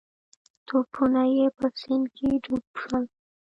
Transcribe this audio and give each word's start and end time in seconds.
توپونه 0.67 1.21
یې 1.35 1.47
په 1.57 1.65
سیند 1.79 2.05
کې 2.15 2.29
ډوب 2.43 2.63
شول. 2.79 3.03